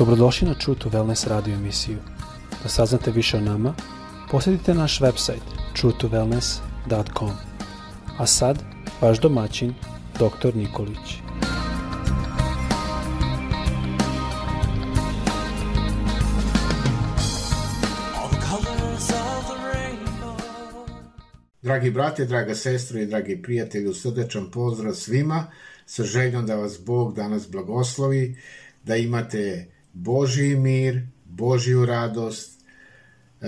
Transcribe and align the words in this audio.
Dobrodošli 0.00 0.48
na 0.48 0.54
True 0.54 0.78
to 0.78 0.88
Wellness 0.88 1.28
radio 1.28 1.54
emisiju. 1.54 1.98
Da 2.62 2.68
saznate 2.68 3.10
više 3.10 3.36
o 3.36 3.40
nama, 3.40 3.74
posjetite 4.30 4.74
naš 4.74 5.00
website 5.00 5.44
truetowellness.com. 5.76 7.30
A 8.18 8.26
sad, 8.26 8.62
vaš 9.00 9.20
domaćin, 9.20 9.74
dr. 10.14 10.56
Nikolić. 10.56 11.20
Dragi 21.62 21.90
brate, 21.90 22.24
draga 22.24 22.54
sestra 22.54 23.00
i 23.00 23.06
dragi 23.06 23.42
prijatelji, 23.42 23.94
srdečan 23.94 24.50
pozdrav 24.50 24.94
svima 24.94 25.46
sa 25.86 26.04
željom 26.04 26.46
da 26.46 26.54
vas 26.54 26.84
Bog 26.84 27.14
danas 27.14 27.50
blagoslovi, 27.50 28.36
da 28.84 28.96
imate 28.96 29.70
Božji 29.92 30.56
mir, 30.56 31.06
Božju 31.24 31.86
radost, 31.86 32.60
e, 33.40 33.46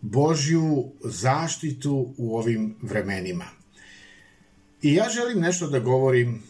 Božju 0.00 0.92
zaštitu 1.04 2.14
u 2.16 2.36
ovim 2.36 2.76
vremenima. 2.82 3.44
I 4.82 4.94
ja 4.94 5.08
želim 5.08 5.40
nešto 5.40 5.68
da 5.68 5.78
govorim 5.78 6.42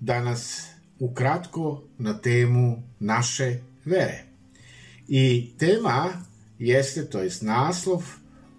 danas 0.00 0.68
ukratko 0.98 1.82
na 1.98 2.20
temu 2.20 2.82
naše 3.00 3.58
vere. 3.84 4.24
I 5.08 5.52
tema 5.58 6.12
jeste, 6.58 7.10
to 7.10 7.22
jest 7.22 7.42
naslov 7.42 8.02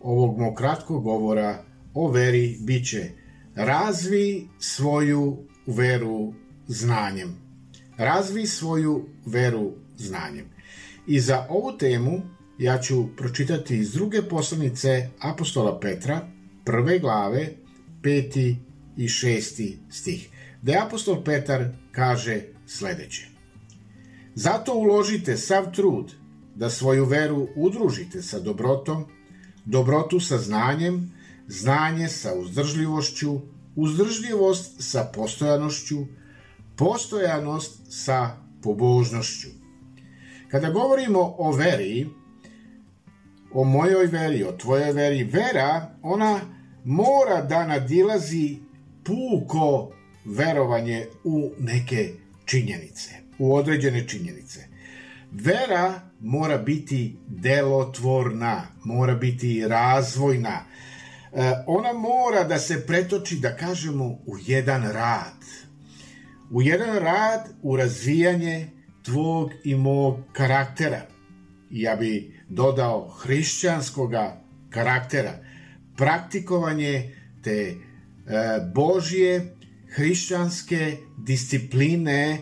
ovog 0.02 0.40
mog 0.40 0.55
kratkog 0.55 1.04
govora 1.04 1.63
o 1.94 2.12
veri 2.12 2.58
biće 2.62 3.12
razvi 3.55 4.48
svoju 4.60 5.38
veru 5.68 6.34
znanjem. 6.68 7.36
Razvi 7.98 8.48
svoju 8.48 9.05
veru 9.26 9.71
znanjem. 9.98 10.46
I 11.07 11.20
za 11.20 11.46
ovu 11.49 11.77
temu 11.77 12.21
ja 12.60 12.77
ću 12.77 13.15
pročitati 13.18 13.77
iz 13.77 13.91
druge 13.91 14.21
poslanice 14.21 15.10
apostola 15.20 15.79
Petra, 15.79 16.27
prve 16.65 16.99
glave, 16.99 17.49
peti 18.04 18.57
i 18.98 19.07
šesti 19.07 19.79
stih, 19.90 20.29
gde 20.62 20.77
apostol 20.77 21.24
Petar 21.24 21.65
kaže 21.91 22.41
sledeće. 22.68 23.27
Zato 24.35 24.74
uložite 24.74 25.37
sav 25.37 25.71
trud 25.71 26.13
da 26.55 26.70
svoju 26.70 27.05
veru 27.05 27.48
udružite 27.55 28.21
sa 28.21 28.40
dobrotom, 28.40 29.05
dobrotu 29.65 30.20
sa 30.20 30.37
znanjem, 30.37 31.13
znanje 31.48 32.09
sa 32.09 32.34
uzdržljivošću, 32.34 33.41
uzdržljivost 33.76 34.74
sa 34.80 35.12
postojanošću, 35.15 36.05
postojanost 36.76 37.82
sa 37.90 38.37
pobožnošću. 38.62 39.65
Kada 40.51 40.70
govorimo 40.70 41.35
o 41.38 41.51
veri, 41.51 42.07
o 43.54 43.63
mojoj 43.63 44.05
veri, 44.05 44.43
o 44.43 44.52
tvojoj 44.52 44.91
veri, 44.91 45.24
vera, 45.24 45.91
ona 46.02 46.40
mora 46.84 47.41
da 47.41 47.68
nadilazi 47.68 48.57
puko 49.04 49.91
verovanje 50.26 51.05
u 51.24 51.52
neke 51.60 52.10
činjenice, 52.46 53.10
u 53.40 53.55
određene 53.55 54.07
činjenice. 54.07 54.60
Vera 55.32 56.02
mora 56.20 56.57
biti 56.57 57.18
delotvorna, 57.27 58.62
mora 58.84 59.15
biti 59.15 59.68
razvojna, 59.68 60.65
e, 61.34 61.52
ona 61.68 61.93
mora 61.93 62.43
da 62.43 62.59
se 62.59 62.85
pretoči, 62.87 63.40
da 63.40 63.55
kažemo, 63.55 64.06
u 64.06 64.38
jedan 64.46 64.91
rad. 64.91 65.46
U 66.52 66.62
jedan 66.62 66.97
rad, 66.97 67.50
u 67.62 67.75
razvijanje 67.78 68.75
tvog 69.06 69.52
i 69.64 69.76
mog 69.76 70.20
karaktera. 70.34 71.02
Ja 71.70 71.96
bi 71.96 72.42
dodao 72.50 73.08
hrišćanskoga 73.08 74.42
karaktera. 74.70 75.40
Praktikovanje 75.98 77.16
te 77.44 77.52
e, 77.52 77.76
Božje 78.74 79.56
hrišćanske 79.96 80.98
discipline 81.18 82.38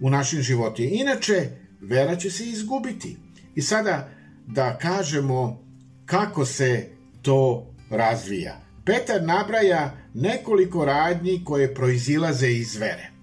u 0.00 0.10
našim 0.10 0.42
životima. 0.42 0.88
Inače, 0.92 1.50
vera 1.80 2.16
će 2.16 2.30
se 2.30 2.44
izgubiti. 2.44 3.16
I 3.54 3.62
sada 3.62 4.10
da 4.46 4.78
kažemo 4.78 5.64
kako 6.06 6.46
se 6.46 6.88
to 7.22 7.74
razvija. 7.90 8.60
Petar 8.84 9.22
nabraja 9.22 9.94
nekoliko 10.14 10.84
radnji 10.84 11.44
koje 11.44 11.74
proizilaze 11.74 12.50
iz 12.50 12.76
vere. 12.76 13.13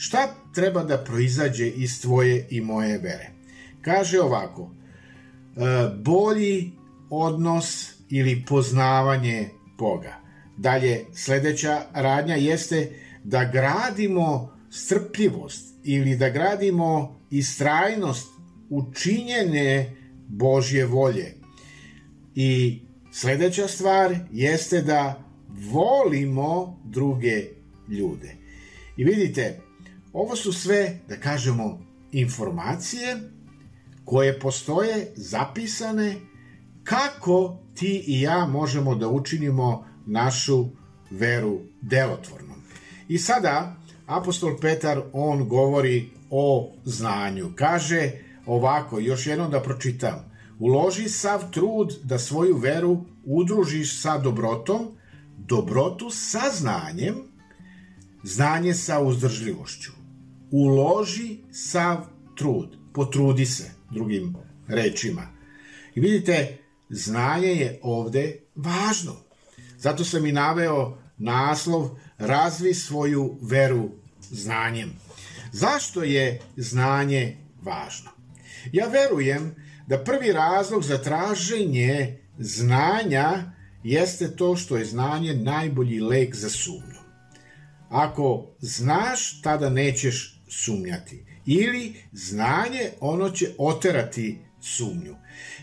Šta 0.00 0.34
treba 0.54 0.84
da 0.84 1.04
proizađe 1.04 1.68
iz 1.68 2.00
tvoje 2.02 2.46
i 2.50 2.60
moje 2.60 2.98
vere? 2.98 3.30
Kaže 3.82 4.20
ovako, 4.20 4.70
e, 4.70 5.60
bolji 5.96 6.72
odnos 7.10 7.92
ili 8.08 8.44
poznavanje 8.48 9.48
Boga. 9.78 10.14
Dalje, 10.56 11.04
sledeća 11.14 11.82
radnja 11.94 12.34
jeste 12.34 12.90
da 13.24 13.44
gradimo 13.44 14.58
strpljivost 14.70 15.74
ili 15.84 16.16
da 16.16 16.30
gradimo 16.30 17.20
istrajnost 17.30 18.28
učinjene 18.70 19.96
Božje 20.28 20.86
volje. 20.86 21.34
I 22.34 22.80
sledeća 23.12 23.68
stvar 23.68 24.16
jeste 24.32 24.82
da 24.82 25.24
volimo 25.72 26.80
druge 26.84 27.44
ljude. 27.88 28.34
I 28.96 29.04
vidite, 29.04 29.67
ovo 30.12 30.36
su 30.36 30.52
sve, 30.52 31.00
da 31.08 31.16
kažemo, 31.16 31.80
informacije 32.12 33.16
koje 34.04 34.40
postoje 34.40 35.12
zapisane 35.16 36.16
kako 36.84 37.58
ti 37.74 38.04
i 38.06 38.20
ja 38.20 38.46
možemo 38.46 38.94
da 38.94 39.08
učinimo 39.08 39.86
našu 40.06 40.66
veru 41.10 41.60
delotvornom. 41.82 42.62
I 43.08 43.18
sada 43.18 43.76
apostol 44.06 44.56
Petar 44.60 45.02
on 45.12 45.48
govori 45.48 46.10
o 46.30 46.72
znanju. 46.84 47.52
Kaže 47.56 48.12
ovako, 48.46 48.98
još 48.98 49.26
jednom 49.26 49.50
da 49.50 49.62
pročitam. 49.62 50.30
Uloži 50.58 51.08
sav 51.08 51.50
trud 51.50 51.98
da 52.04 52.18
svoju 52.18 52.56
veru 52.56 53.04
udružiš 53.24 54.02
sa 54.02 54.18
dobrotom, 54.18 54.88
dobrotu 55.36 56.10
sa 56.10 56.42
znanjem, 56.54 57.14
znanje 58.22 58.74
sa 58.74 59.00
uzdržljivošću. 59.00 59.92
Uloži 60.50 61.38
sav 61.52 62.06
trud, 62.36 62.76
potrudi 62.92 63.46
se, 63.46 63.70
drugim 63.90 64.36
rečima. 64.68 65.26
I 65.94 66.00
vidite, 66.00 66.58
znanje 66.90 67.48
je 67.48 67.80
ovde 67.82 68.40
važno. 68.54 69.16
Zato 69.78 70.04
sam 70.04 70.26
i 70.26 70.32
naveo 70.32 70.98
naslov 71.18 71.90
Razvi 72.18 72.74
svoju 72.74 73.38
veru 73.42 73.90
znanjem. 74.30 74.92
Zašto 75.52 76.02
je 76.02 76.40
znanje 76.56 77.36
važno? 77.62 78.10
Ja 78.72 78.86
verujem 78.86 79.54
da 79.86 80.04
prvi 80.04 80.32
razlog 80.32 80.82
za 80.82 80.98
traženje 80.98 82.18
znanja 82.38 83.52
jeste 83.82 84.36
to 84.36 84.56
što 84.56 84.76
je 84.76 84.84
znanje 84.84 85.34
najbolji 85.34 86.00
lek 86.00 86.34
za 86.34 86.50
sumnju. 86.50 86.97
Ako 87.88 88.46
znaš, 88.60 89.42
tada 89.42 89.70
nećeš 89.70 90.42
sumnjati. 90.48 91.24
Ili 91.46 91.94
znanje, 92.12 92.90
ono 93.00 93.30
će 93.30 93.50
oterati 93.58 94.38
sumnju. 94.60 95.16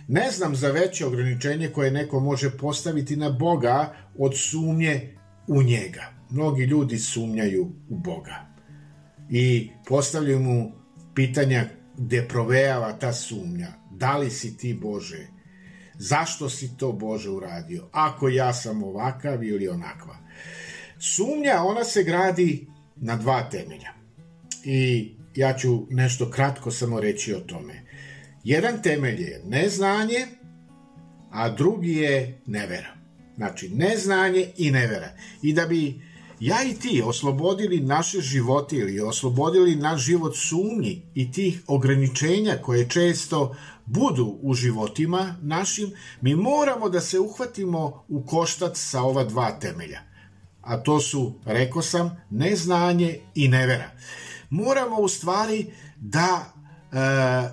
Ne 0.08 0.32
znam 0.32 0.56
za 0.56 0.72
veće 0.72 1.06
ograničenje 1.06 1.70
koje 1.70 1.92
neko 1.92 2.20
može 2.20 2.58
postaviti 2.58 3.16
na 3.16 3.30
Boga 3.30 3.96
od 4.18 4.34
sumnje 4.38 5.18
u 5.48 5.64
njega. 5.64 6.14
Mnogi 6.30 6.64
ljudi 6.64 6.98
sumnjaju 6.98 7.72
u 7.90 7.98
Boga 7.98 8.46
i 9.30 9.70
postavljaju 9.88 10.40
mu 10.40 10.72
pitanja 11.16 11.66
gde 11.98 12.28
provejava 12.28 12.94
ta 12.94 13.14
sumnja. 13.14 13.68
Da 13.92 14.18
li 14.18 14.30
si 14.30 14.58
ti 14.58 14.74
Bože? 14.74 15.28
Zašto 15.94 16.50
si 16.50 16.78
to 16.78 16.92
Bože 16.92 17.30
uradio? 17.30 17.88
Ako 17.92 18.30
ja 18.30 18.54
sam 18.54 18.84
ovakav 18.84 19.44
ili 19.44 19.68
onakva. 19.68 20.18
Sumnja, 21.00 21.64
ona 21.64 21.84
se 21.84 22.04
gradi 22.04 22.68
na 22.96 23.16
dva 23.16 23.50
temelja. 23.50 23.94
I 24.64 25.12
ja 25.36 25.54
ću 25.54 25.86
nešto 25.90 26.30
kratko 26.30 26.72
samo 26.72 27.00
reći 27.00 27.34
o 27.34 27.40
tome. 27.40 27.82
Jedan 28.44 28.82
temelj 28.82 29.22
je 29.22 29.42
neznanje, 29.46 30.28
a 31.32 31.50
drugi 31.50 31.94
je 31.94 32.42
nevera. 32.46 32.96
Znači, 33.36 33.70
neznanje 33.70 34.48
i 34.58 34.72
nevera. 34.72 35.10
I 35.42 35.54
da 35.54 35.66
bi 35.66 36.02
ja 36.40 36.64
i 36.64 36.74
ti 36.74 37.02
oslobodili 37.06 37.80
naše 37.80 38.22
živote 38.22 38.76
ili 38.76 39.00
oslobodili 39.00 39.76
naš 39.76 40.02
život 40.02 40.36
sumnji 40.36 41.02
i 41.16 41.32
tih 41.32 41.62
ograničenja 41.68 42.58
koje 42.62 42.90
često 42.90 43.56
budu 43.86 44.40
u 44.42 44.54
životima 44.54 45.36
našim, 45.42 45.92
mi 46.22 46.36
moramo 46.36 46.90
da 46.90 47.02
se 47.02 47.20
uhvatimo 47.20 48.06
u 48.08 48.26
koštac 48.26 48.80
sa 48.80 49.02
ova 49.02 49.24
dva 49.24 49.60
temelja. 49.60 50.15
A 50.66 50.78
to 50.78 51.00
su, 51.00 51.34
reko 51.46 51.82
sam, 51.82 52.18
neznanje 52.30 53.20
i 53.36 53.48
nevera. 53.48 53.92
Moramo 54.50 54.98
u 54.98 55.08
stvari 55.08 55.74
da 55.98 56.56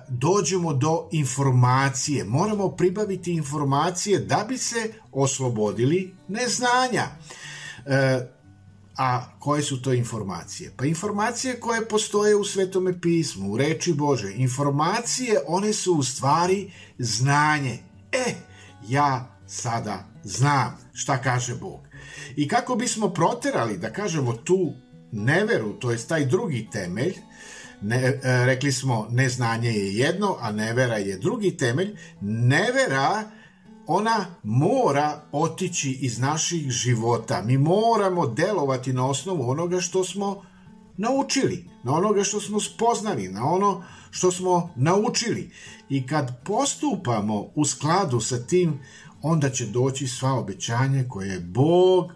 dođemo 0.07 0.73
do 0.73 1.09
informacije. 1.11 2.23
Moramo 2.23 2.69
pribaviti 2.69 3.33
informacije 3.33 4.19
da 4.19 4.45
bi 4.49 4.57
se 4.57 4.93
oslobodili 5.11 6.15
neznanja. 6.27 7.03
E, 7.85 8.19
a 8.97 9.39
koje 9.39 9.61
su 9.61 9.81
to 9.81 9.93
informacije? 9.93 10.73
Pa 10.77 10.85
informacije 10.85 11.59
koje 11.59 11.87
postoje 11.87 12.35
u 12.35 12.43
Svetome 12.43 13.01
pismu, 13.01 13.51
u 13.51 13.57
reči 13.57 13.93
Bože. 13.93 14.33
Informacije, 14.35 15.39
one 15.47 15.73
su 15.73 15.93
u 15.93 16.03
stvari 16.03 16.71
znanje. 16.97 17.79
E, 18.11 18.35
ja 18.87 19.37
sada 19.47 20.05
znam 20.23 20.77
šta 20.93 21.21
kaže 21.21 21.55
Bog. 21.55 21.79
I 22.35 22.47
kako 22.47 22.75
bismo 22.75 23.09
proterali, 23.09 23.77
da 23.77 23.93
kažemo, 23.93 24.33
tu 24.33 24.73
neveru, 25.11 25.73
to 25.73 25.91
je 25.91 25.97
taj 25.97 26.25
drugi 26.25 26.67
temelj, 26.71 27.13
ne, 27.81 27.97
e, 27.97 28.19
rekli 28.45 28.71
smo 28.71 29.07
neznanje 29.09 29.69
je 29.69 29.95
jedno, 29.95 30.37
a 30.39 30.51
nevera 30.51 30.97
je 30.97 31.17
drugi 31.17 31.57
temelj, 31.57 31.95
nevera 32.21 33.23
ona 33.87 34.25
mora 34.43 35.21
otići 35.31 35.91
iz 35.91 36.19
naših 36.19 36.71
života. 36.71 37.41
Mi 37.45 37.57
moramo 37.57 38.27
delovati 38.27 38.93
na 38.93 39.07
osnovu 39.07 39.49
onoga 39.49 39.79
što 39.79 40.03
smo 40.03 40.43
naučili, 40.97 41.69
na 41.83 41.93
onoga 41.93 42.23
što 42.23 42.41
smo 42.41 42.59
spoznali, 42.59 43.27
na 43.27 43.45
ono 43.45 43.83
što 44.11 44.31
smo 44.31 44.69
naučili. 44.75 45.51
I 45.89 46.07
kad 46.07 46.43
postupamo 46.43 47.51
u 47.55 47.65
skladu 47.65 48.19
sa 48.19 48.37
tim, 48.45 48.79
onda 49.23 49.49
će 49.49 49.65
doći 49.65 50.07
sva 50.07 50.33
obećanje 50.33 51.05
koje 51.09 51.29
je 51.29 51.39
Bog 51.39 52.11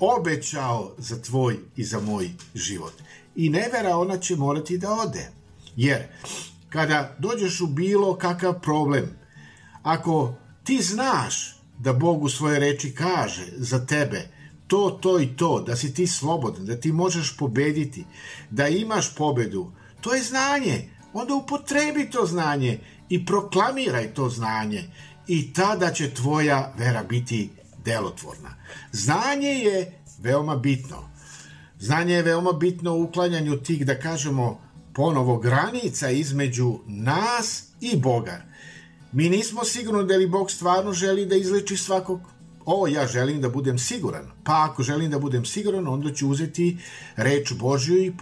obećao 0.00 0.92
za 0.98 1.22
tvoj 1.22 1.58
i 1.76 1.84
za 1.84 2.00
moj 2.00 2.30
život. 2.54 2.92
I 3.36 3.48
nevera 3.48 3.96
ona 3.96 4.18
će 4.18 4.36
morati 4.36 4.78
da 4.78 4.92
ode. 4.92 5.30
Jer 5.76 6.02
kada 6.68 7.16
dođeš 7.18 7.60
u 7.60 7.66
bilo 7.66 8.16
kakav 8.16 8.60
problem, 8.60 9.16
ako 9.82 10.34
ti 10.64 10.82
znaš 10.82 11.56
da 11.78 11.92
Bog 11.92 12.22
u 12.22 12.28
svoje 12.28 12.60
reči 12.60 12.94
kaže 12.94 13.44
za 13.56 13.86
tebe 13.86 14.28
to, 14.66 14.98
to 15.02 15.20
i 15.20 15.26
to, 15.36 15.60
da 15.66 15.76
si 15.76 15.94
ti 15.94 16.06
slobodan, 16.06 16.66
da 16.66 16.80
ti 16.80 16.92
možeš 16.92 17.36
pobediti, 17.36 18.04
da 18.50 18.68
imaš 18.68 19.14
pobedu, 19.14 19.72
to 20.00 20.14
je 20.14 20.22
znanje. 20.22 20.90
Onda 21.12 21.34
upotrebi 21.34 22.10
to 22.10 22.26
znanje 22.26 22.78
i 23.08 23.26
proklamiraj 23.26 24.14
to 24.14 24.28
znanje 24.28 24.84
i 25.28 25.52
tada 25.52 25.92
će 25.92 26.14
tvoja 26.14 26.72
vera 26.78 27.02
biti 27.02 27.50
delotvorna. 27.84 28.54
Znanje 28.92 29.48
je 29.48 30.02
veoma 30.18 30.56
bitno. 30.56 31.10
Znanje 31.78 32.14
je 32.14 32.22
veoma 32.22 32.52
bitno 32.52 32.94
u 32.94 33.02
uklanjanju 33.02 33.56
tih, 33.56 33.86
da 33.86 33.98
kažemo, 33.98 34.60
ponovo 34.94 35.38
granica 35.38 36.10
između 36.10 36.78
nas 36.86 37.64
i 37.80 37.96
Boga. 37.96 38.42
Mi 39.12 39.28
nismo 39.28 39.64
sigurni 39.64 40.06
da 40.06 40.16
li 40.16 40.26
Bog 40.26 40.50
stvarno 40.50 40.92
želi 40.92 41.26
da 41.26 41.36
izleči 41.36 41.76
svakog 41.76 42.20
o, 42.66 42.86
ja 42.86 43.06
želim 43.06 43.40
da 43.40 43.48
budem 43.48 43.78
siguran. 43.78 44.30
Pa 44.44 44.68
ako 44.70 44.82
želim 44.82 45.10
da 45.10 45.18
budem 45.18 45.44
siguran, 45.44 45.88
onda 45.88 46.12
ću 46.12 46.28
uzeti 46.28 46.78
reč 47.16 47.52
Božju 47.52 48.04
i 48.04 48.12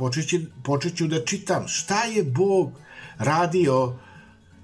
počet 0.64 0.96
ću 0.96 1.06
da 1.06 1.24
čitam 1.24 1.68
šta 1.68 2.04
je 2.04 2.22
Bog 2.22 2.72
radio, 3.18 3.98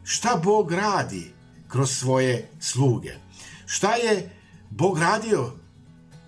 šta 0.05 0.41
Bog 0.45 0.73
radi 0.73 1.38
kroz 1.69 1.91
svoje 1.91 2.49
sluge. 2.61 3.15
Šta 3.67 3.95
je 3.95 4.31
Bog 4.71 4.99
radio 4.99 5.53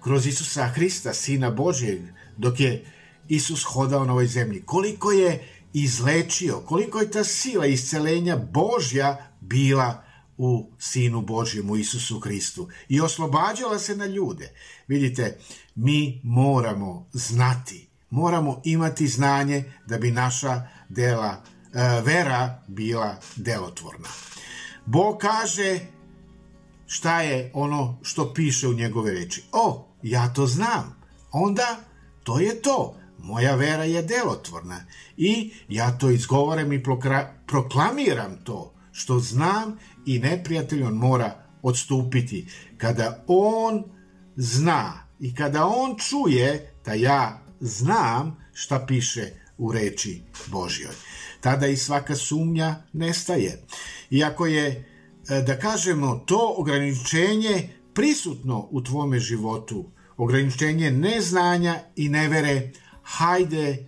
kroz 0.03 0.27
Isusa 0.27 0.69
Hrista, 0.69 1.15
Sina 1.15 1.51
Božjeg, 1.51 2.01
dok 2.37 2.61
je 2.61 2.85
Isus 3.29 3.63
hodao 3.65 4.05
na 4.05 4.13
ovoj 4.13 4.27
zemlji. 4.27 4.63
Koliko 4.67 5.13
je 5.13 5.49
izlečio, 5.73 6.61
koliko 6.61 7.01
je 7.01 7.11
ta 7.11 7.25
sila 7.25 7.67
iscelenja 7.67 8.37
Božja 8.37 9.31
bila 9.41 10.05
u 10.39 10.71
Sinu 10.79 11.21
Božjem, 11.21 11.71
u 11.71 11.77
Isusu 11.77 12.21
Hristu 12.21 12.69
i 12.89 13.01
oslobađala 13.01 13.79
se 13.79 13.97
na 13.97 14.07
ljude. 14.07 14.53
Vidite, 14.89 15.39
mi 15.75 16.21
moramo 16.25 17.09
znati, 17.13 17.89
moramo 18.11 18.61
imati 18.65 19.09
znanje 19.09 19.65
da 19.87 19.99
bi 19.99 20.11
naša 20.11 20.63
dela, 20.89 21.43
e, 21.75 22.01
vera 22.05 22.63
bila 22.69 23.17
delotvorna. 23.37 24.09
Bog 24.93 25.19
kaže 25.19 25.79
šta 26.87 27.21
je 27.23 27.51
ono 27.55 27.99
što 28.03 28.35
piše 28.35 28.69
u 28.69 28.73
njegove 28.73 29.13
reči. 29.13 29.43
O, 29.53 29.87
ja 30.03 30.33
to 30.35 30.47
znam. 30.47 30.97
Onda 31.33 31.77
to 32.23 32.41
je 32.41 32.63
to. 32.63 32.97
Moja 33.19 33.55
vera 33.55 33.85
je 33.85 34.03
delotvorna 34.03 34.85
i 35.17 35.53
ja 35.69 35.99
to 35.99 36.11
izgovaram 36.11 36.73
i 36.73 36.83
proklamiram 37.47 38.45
to 38.45 38.75
što 38.93 39.19
znam 39.19 39.79
i 40.07 40.19
neprijatelj 40.19 40.83
on 40.83 40.95
mora 40.95 41.45
odstupiti. 41.63 42.47
Kada 42.77 43.25
on 43.27 43.85
zna 44.37 45.07
i 45.21 45.35
kada 45.35 45.67
on 45.67 45.97
čuje 45.99 46.75
da 46.85 46.93
ja 46.93 47.41
znam 47.61 48.37
šta 48.53 48.85
piše 48.87 49.33
u 49.59 49.73
reči 49.73 50.23
Božjoj. 50.47 50.95
Tada 51.41 51.67
i 51.67 51.77
svaka 51.77 52.17
sumnja 52.17 52.83
nestaje. 52.93 53.63
Iako 54.11 54.47
je, 54.47 54.67
e, 55.29 55.43
da 55.43 55.59
kažemo, 55.59 56.25
to 56.27 56.55
ograničenje 56.57 57.69
prisutno 57.95 58.69
u 58.71 58.83
tvome 58.83 59.19
životu, 59.19 59.91
ograničenje 60.17 60.91
neznanja 60.91 61.81
i 61.97 62.09
nevere, 62.09 62.71
hajde, 63.03 63.87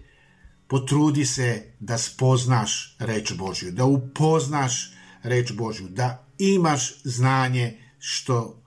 potrudi 0.66 1.26
se 1.26 1.62
da 1.80 1.98
spoznaš 1.98 2.96
reč 2.98 3.32
Božju, 3.32 3.72
da 3.72 3.84
upoznaš 3.84 4.92
reč 5.22 5.52
Božju, 5.52 5.88
da 5.88 6.26
imaš 6.38 7.02
znanje 7.04 7.78
što 7.98 8.62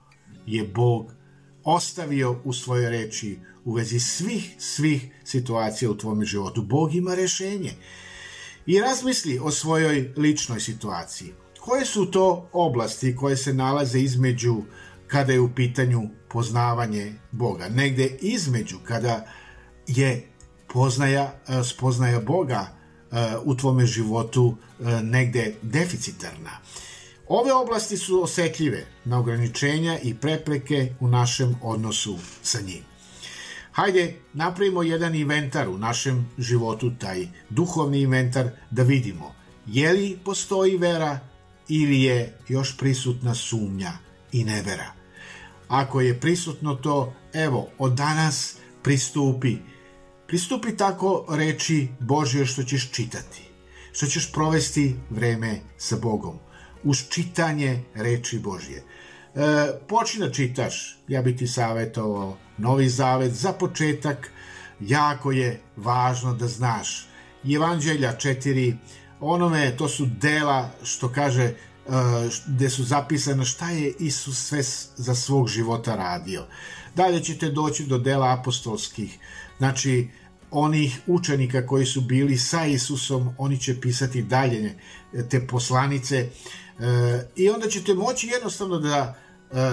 je 0.46 0.64
Bog 0.64 1.12
ostavio 1.64 2.40
u 2.44 2.52
svojoj 2.52 2.90
reči 2.90 3.38
u 3.64 3.72
vezi 3.72 4.00
svih, 4.00 4.54
svih 4.58 5.08
situacija 5.24 5.90
u 5.90 5.96
tvome 5.96 6.24
životu. 6.24 6.62
Bog 6.62 6.94
ima 6.94 7.14
rešenje. 7.14 7.72
I 8.66 8.80
razmisli 8.80 9.38
o 9.42 9.50
svojoj 9.50 10.12
ličnoj 10.16 10.60
situaciji. 10.60 11.34
Koje 11.60 11.84
su 11.84 12.10
to 12.10 12.48
oblasti 12.52 13.16
koje 13.16 13.36
se 13.36 13.54
nalaze 13.54 14.00
između 14.00 14.56
kada 15.06 15.32
je 15.32 15.40
u 15.40 15.54
pitanju 15.54 16.02
poznavanje 16.28 17.14
Boga? 17.30 17.68
Negde 17.68 18.18
između 18.20 18.76
kada 18.84 19.26
je 19.86 20.28
poznaja, 20.72 21.32
spoznaja 21.64 22.20
Boga 22.20 22.76
u 23.44 23.56
tvome 23.56 23.86
životu 23.86 24.56
e, 24.80 25.02
negde 25.02 25.54
deficitarna. 25.62 26.50
Ove 27.28 27.52
oblasti 27.52 27.96
su 27.96 28.22
osetljive 28.22 28.86
na 29.04 29.18
ograničenja 29.18 29.98
i 30.02 30.14
prepreke 30.14 30.94
u 31.00 31.08
našem 31.08 31.56
odnosu 31.62 32.18
sa 32.42 32.60
njim. 32.60 32.95
Hajde, 33.76 34.14
napravimo 34.32 34.82
jedan 34.82 35.14
inventar 35.14 35.68
u 35.68 35.78
našem 35.78 36.26
životu, 36.38 36.92
taj 36.98 37.28
duhovni 37.50 38.00
inventar, 38.00 38.50
da 38.70 38.82
vidimo 38.82 39.34
je 39.66 39.92
li 39.92 40.18
postoji 40.24 40.76
vera 40.76 41.18
ili 41.68 42.02
je 42.02 42.38
još 42.48 42.76
prisutna 42.76 43.34
sumnja 43.34 43.92
i 44.32 44.44
nevera. 44.44 44.92
Ako 45.68 46.00
je 46.00 46.20
prisutno 46.20 46.74
to, 46.74 47.14
evo, 47.32 47.68
od 47.78 47.92
danas 47.92 48.56
pristupi 48.82 49.56
Pristupi 50.26 50.76
tako 50.76 51.26
reči 51.30 51.88
Božje 52.00 52.46
što 52.46 52.62
ćeš 52.62 52.90
čitati, 52.90 53.42
što 53.92 54.06
ćeš 54.06 54.32
provesti 54.32 54.96
vreme 55.10 55.60
sa 55.78 55.96
Bogom, 55.96 56.38
uz 56.84 57.04
čitanje 57.08 57.82
reči 57.94 58.38
Božje. 58.38 58.82
E, 59.36 59.72
počni 59.88 60.20
da 60.20 60.32
čitaš, 60.32 60.98
ja 61.08 61.22
bi 61.22 61.36
ti 61.36 61.46
savjetovao 61.46 62.36
Novi 62.58 62.88
Zavet, 62.88 63.32
za 63.32 63.52
početak 63.52 64.30
jako 64.80 65.32
je 65.32 65.60
važno 65.76 66.34
da 66.34 66.48
znaš. 66.48 67.08
Evanđelja 67.54 68.12
četiri, 68.12 68.76
onome, 69.20 69.76
to 69.76 69.88
su 69.88 70.06
dela, 70.06 70.70
što 70.82 71.12
kaže, 71.12 71.42
e, 71.44 71.54
gde 72.46 72.70
su 72.70 72.84
zapisane 72.84 73.44
šta 73.44 73.70
je 73.70 73.94
Isus 73.98 74.46
sve 74.46 74.62
za 74.96 75.14
svog 75.14 75.48
života 75.48 75.96
radio. 75.96 76.46
Dalje 76.94 77.22
ćete 77.22 77.50
doći 77.50 77.86
do 77.86 77.98
dela 77.98 78.32
apostolskih, 78.40 79.18
znači 79.58 80.08
onih 80.50 81.00
učenika 81.06 81.66
koji 81.66 81.86
su 81.86 82.00
bili 82.00 82.36
sa 82.36 82.66
Isusom, 82.66 83.34
oni 83.38 83.60
će 83.60 83.80
pisati 83.80 84.22
dalje 84.22 84.74
te 85.30 85.46
poslanice 85.46 86.16
e, 86.16 86.28
i 87.36 87.50
onda 87.50 87.68
ćete 87.68 87.94
moći 87.94 88.26
jednostavno 88.26 88.78
da 88.78 89.25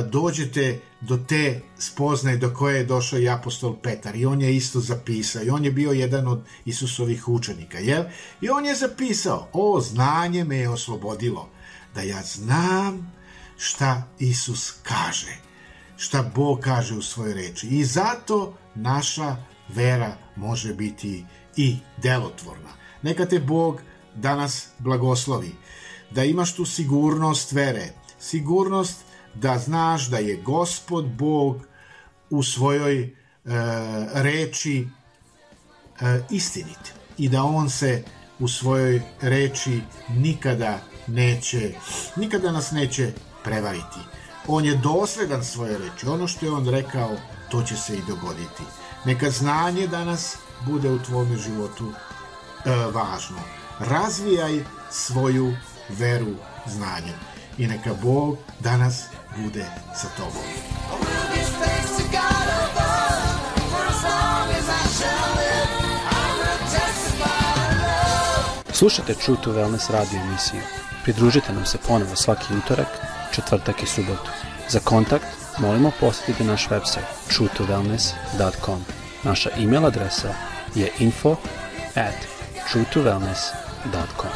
dođete 0.09 0.79
do 1.01 1.17
te 1.17 1.61
spoznaje 1.77 2.37
do 2.37 2.53
koje 2.53 2.77
je 2.77 2.85
došao 2.85 3.19
i 3.19 3.29
apostol 3.29 3.75
Petar 3.81 4.15
i 4.15 4.25
on 4.25 4.41
je 4.41 4.55
isto 4.55 4.79
zapisao 4.79 5.43
i 5.43 5.49
on 5.49 5.65
je 5.65 5.71
bio 5.71 5.91
jedan 5.91 6.27
od 6.27 6.41
Isusovih 6.65 7.27
učenika 7.27 7.79
jel? 7.79 8.03
i 8.41 8.49
on 8.49 8.65
je 8.65 8.75
zapisao 8.75 9.49
o 9.53 9.81
znanje 9.81 10.43
me 10.43 10.57
je 10.57 10.69
oslobodilo 10.69 11.49
da 11.95 12.01
ja 12.01 12.21
znam 12.21 13.11
šta 13.57 14.03
Isus 14.19 14.73
kaže 14.83 15.43
šta 15.97 16.31
Bog 16.35 16.59
kaže 16.59 16.95
u 16.95 17.01
svojoj 17.01 17.33
reči 17.33 17.67
i 17.67 17.85
zato 17.85 18.57
naša 18.75 19.35
vera 19.67 20.17
može 20.35 20.73
biti 20.73 21.25
i 21.55 21.77
delotvorna. 22.01 22.69
Neka 23.01 23.25
te 23.25 23.39
Bog 23.39 23.81
da 24.15 24.35
nas 24.35 24.67
blagoslovi. 24.79 25.51
Da 26.11 26.23
imaš 26.23 26.55
tu 26.55 26.65
sigurnost 26.65 27.51
vere, 27.51 27.93
sigurnost 28.19 29.02
da 29.35 29.57
znaš 29.57 30.07
da 30.09 30.17
je 30.17 30.41
Gospod 30.41 31.05
Bog 31.05 31.67
u 32.29 32.43
svojoj 32.43 33.01
e, 33.03 33.09
reči 34.13 34.87
e, 36.01 36.21
istinit 36.29 36.93
i 37.17 37.29
da 37.29 37.43
on 37.43 37.69
se 37.69 38.03
u 38.39 38.47
svojoj 38.47 39.01
reči 39.21 39.81
nikada 40.09 40.79
neće, 41.07 41.73
nikada 42.15 42.51
nas 42.51 42.71
neće 42.71 43.11
prevariti. 43.43 43.99
On 44.47 44.65
je 44.65 44.75
dosledan 44.75 45.43
svoje 45.43 45.77
reči. 45.77 46.07
Ono 46.07 46.27
što 46.27 46.45
je 46.45 46.51
on 46.51 46.69
rekao, 46.69 47.17
to 47.51 47.63
će 47.63 47.75
se 47.75 47.97
i 47.97 48.01
dogoditi. 48.07 48.63
Neka 49.05 49.29
znanje 49.29 49.87
danas 49.87 50.37
bude 50.65 50.91
u 50.91 50.99
tvome 50.99 51.37
životu 51.37 51.91
e, 51.91 52.69
važno. 52.75 53.39
Razvijaj 53.79 54.63
svoju 54.91 55.53
veru 55.89 56.35
znanjem 56.67 57.33
i 57.57 57.67
neka 57.67 57.93
Bog 58.03 58.37
danas 58.59 59.03
bude 59.37 59.65
sa 59.95 60.07
tobom. 60.17 60.43
Slušajte 68.73 69.13
True 69.13 69.37
to 69.43 69.51
Wellness 69.51 69.91
radio 69.91 70.19
emisiju. 70.19 70.61
Pridružite 71.03 71.53
nam 71.53 71.65
se 71.65 71.77
ponovo 71.87 72.15
svaki 72.15 72.53
utorak, 72.53 72.87
četvrtak 73.31 73.83
i 73.83 73.85
subotu. 73.85 74.31
Za 74.69 74.79
kontakt 74.79 75.25
molimo 75.57 75.91
posjetiti 75.99 76.43
naš 76.43 76.67
website 76.69 77.07
truetowellness.com. 77.29 78.85
Naša 79.23 79.49
e-mail 79.57 79.85
adresa 79.85 80.33
je 80.75 80.91
info 80.99 81.35
at 81.95 82.15
truetowellness.com. 82.71 84.31